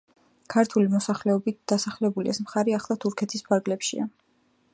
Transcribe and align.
ქართული 0.53 0.87
მოსახლეობით 0.93 1.59
დასახლებული 1.73 2.35
ეს 2.35 2.43
მხარე 2.47 2.77
ახლა 2.79 3.01
თურქეთის 3.05 3.47
ფარგლებშია. 3.53 4.13